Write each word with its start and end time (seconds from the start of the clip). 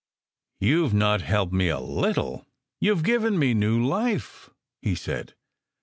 "You 0.59 0.87
ve 0.87 0.97
not 0.97 1.21
helped 1.21 1.53
me 1.53 1.69
a 1.69 1.79
* 1.79 1.79
little; 1.79 2.47
you 2.79 2.95
ve 2.95 3.03
given 3.03 3.37
me 3.37 3.53
new 3.53 3.85
life," 3.85 4.49
he 4.81 4.95
said. 4.95 5.35